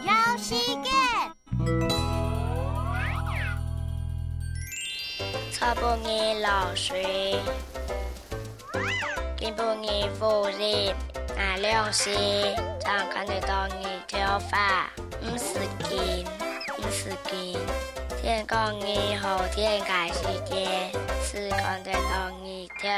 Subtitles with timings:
[0.00, 0.90] 绕世界。
[5.52, 7.38] 草不易流水，
[9.36, 10.94] 金不易富人，
[11.36, 12.10] 哪两是
[12.80, 16.24] 常看得到你头发，不是金，
[16.76, 17.58] 不是金。
[18.20, 20.90] 天公你好天改世界，
[21.22, 22.88] 是看得到你头。